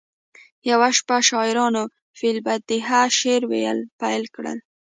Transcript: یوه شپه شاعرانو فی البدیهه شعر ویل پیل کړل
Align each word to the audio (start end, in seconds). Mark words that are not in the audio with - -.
یوه 0.69 0.89
شپه 0.97 1.17
شاعرانو 1.29 1.83
فی 2.17 2.25
البدیهه 2.33 3.01
شعر 3.19 3.41
ویل 3.51 3.79
پیل 3.99 4.23
کړل 4.35 4.57